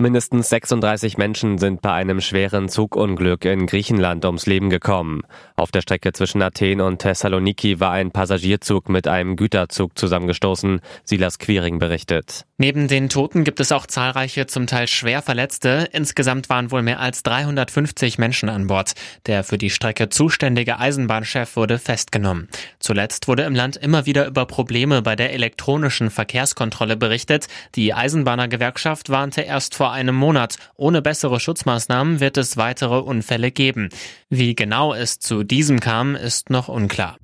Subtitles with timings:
[0.00, 5.22] Mindestens 36 Menschen sind bei einem schweren Zugunglück in Griechenland ums Leben gekommen.
[5.56, 11.40] Auf der Strecke zwischen Athen und Thessaloniki war ein Passagierzug mit einem Güterzug zusammengestoßen, Silas
[11.40, 12.44] Quiring berichtet.
[12.58, 15.88] Neben den Toten gibt es auch zahlreiche, zum Teil schwer Verletzte.
[15.90, 18.92] Insgesamt waren wohl mehr als 350 Menschen an Bord.
[19.26, 22.48] Der für die Strecke zuständige Eisenbahnchef wurde festgenommen.
[22.78, 27.48] Zuletzt wurde im Land immer wieder über Probleme bei der elektronischen Verkehrskontrolle berichtet.
[27.74, 30.56] Die Eisenbahnergewerkschaft warnte erst vor einem Monat.
[30.76, 33.88] Ohne bessere Schutzmaßnahmen wird es weitere Unfälle geben.
[34.30, 37.16] Wie genau es zu diesem kam, ist noch unklar.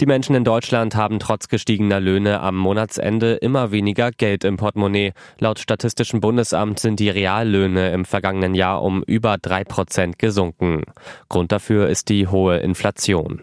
[0.00, 5.14] Die Menschen in Deutschland haben trotz gestiegener Löhne am Monatsende immer weniger Geld im Portemonnaie.
[5.38, 10.82] Laut Statistischem Bundesamt sind die Reallöhne im vergangenen Jahr um über drei Prozent gesunken.
[11.30, 13.40] Grund dafür ist die hohe Inflation.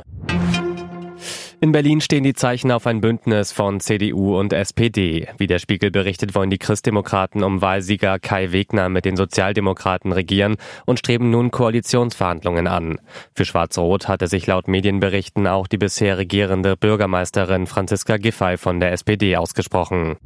[1.64, 5.30] In Berlin stehen die Zeichen auf ein Bündnis von CDU und SPD.
[5.38, 10.58] Wie der Spiegel berichtet, wollen die Christdemokraten um Wahlsieger Kai Wegner mit den Sozialdemokraten regieren
[10.86, 13.00] und streben nun Koalitionsverhandlungen an.
[13.33, 18.92] Für Schwarz-Rot hatte sich laut Medienberichten auch die bisher regierende Bürgermeisterin Franziska Giffey von der
[18.92, 20.17] SPD ausgesprochen.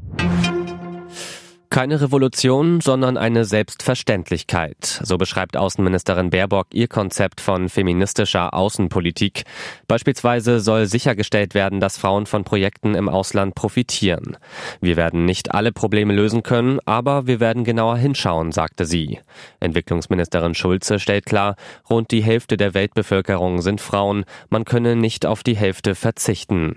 [1.70, 5.02] Keine Revolution, sondern eine Selbstverständlichkeit.
[5.04, 9.44] So beschreibt Außenministerin Baerbock ihr Konzept von feministischer Außenpolitik.
[9.88, 14.38] Beispielsweise soll sichergestellt werden, dass Frauen von Projekten im Ausland profitieren.
[14.80, 19.20] Wir werden nicht alle Probleme lösen können, aber wir werden genauer hinschauen, sagte sie.
[19.60, 21.58] Entwicklungsministerin Schulze stellt klar,
[21.90, 24.24] rund die Hälfte der Weltbevölkerung sind Frauen.
[24.50, 26.76] Man könne nicht auf die Hälfte verzichten.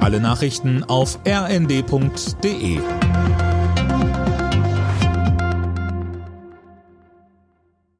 [0.00, 2.78] Alle Nachrichten auf rnd.de